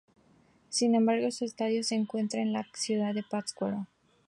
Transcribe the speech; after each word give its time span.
Sin 0.69 0.95
embargo, 0.95 1.29
su 1.29 1.45
estadio 1.45 1.83
se 1.83 1.93
encuentra 1.93 2.41
en 2.41 2.53
la 2.53 2.65
ciudad 2.73 3.13
de 3.13 3.21
Pátzcuaro. 3.21 3.85